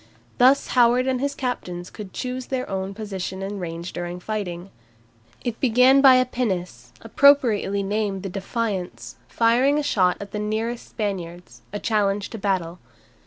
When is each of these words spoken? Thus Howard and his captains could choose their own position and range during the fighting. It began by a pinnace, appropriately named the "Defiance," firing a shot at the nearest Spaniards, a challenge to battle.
Thus 0.39 0.69
Howard 0.69 1.05
and 1.05 1.21
his 1.21 1.35
captains 1.35 1.91
could 1.91 2.11
choose 2.11 2.47
their 2.47 2.67
own 2.67 2.95
position 2.95 3.43
and 3.43 3.61
range 3.61 3.93
during 3.93 4.17
the 4.17 4.25
fighting. 4.25 4.71
It 5.45 5.59
began 5.59 6.01
by 6.01 6.15
a 6.15 6.25
pinnace, 6.25 6.91
appropriately 7.01 7.83
named 7.83 8.23
the 8.23 8.29
"Defiance," 8.29 9.17
firing 9.27 9.77
a 9.77 9.83
shot 9.83 10.17
at 10.19 10.31
the 10.31 10.39
nearest 10.39 10.89
Spaniards, 10.89 11.61
a 11.71 11.77
challenge 11.79 12.31
to 12.31 12.39
battle. 12.39 12.79